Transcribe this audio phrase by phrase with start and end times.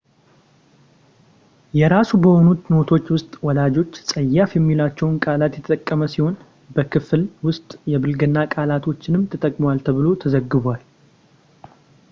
[1.79, 6.39] የራሱ በሆኑት ኖቶች ውስጥ ወላጆች ፀያፍ የሚሏቸውን ቃላት የተጠቀመ ሲሆን
[6.77, 10.81] በክፍል ውስጥ የብልግና ቃላቶችንም ተጠቅሟል ተብሎ ተዘግቧል